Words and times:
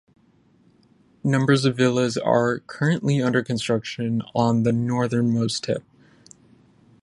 Numbers 1.23 1.63
of 1.63 1.77
villas 1.77 2.17
are 2.17 2.57
currently 2.65 3.21
under 3.21 3.43
construction 3.43 4.23
on 4.33 4.63
the 4.63 4.71
northernmost 4.71 5.63
tip. 5.65 5.83